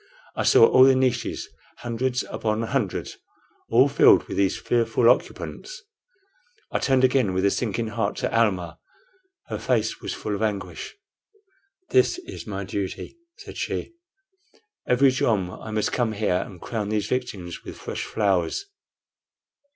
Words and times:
I 0.35 0.41
saw 0.45 0.65
all 0.65 0.85
the 0.85 0.95
niches, 0.95 1.47
hundreds 1.77 2.23
upon 2.27 2.63
hundreds, 2.63 3.17
all 3.69 3.87
filled 3.87 4.23
with 4.23 4.35
these 4.35 4.57
fearful 4.57 5.07
occupants. 5.07 5.83
I 6.71 6.79
turned 6.79 7.03
again 7.03 7.35
with 7.35 7.45
a 7.45 7.51
sinking 7.51 7.89
heart 7.89 8.15
to 8.15 8.35
Almah. 8.35 8.79
Her 9.49 9.59
face 9.59 10.01
was 10.01 10.15
full 10.15 10.33
of 10.33 10.41
anguish. 10.41 10.95
"This 11.91 12.17
is 12.17 12.47
my 12.47 12.63
duty," 12.63 13.19
said 13.37 13.57
she. 13.57 13.93
"Every 14.87 15.11
jom 15.11 15.51
I 15.51 15.69
must 15.69 15.91
come 15.93 16.13
here 16.13 16.41
and 16.47 16.59
crown 16.59 16.89
these 16.89 17.05
victims 17.05 17.63
with 17.63 17.77
fresh 17.77 18.03
flowers." 18.03 18.65